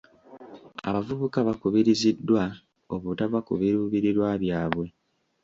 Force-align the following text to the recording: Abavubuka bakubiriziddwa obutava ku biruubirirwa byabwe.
Abavubuka 0.87 1.37
bakubiriziddwa 1.47 2.43
obutava 2.95 3.39
ku 3.47 3.53
biruubirirwa 3.59 4.29
byabwe. 4.43 4.85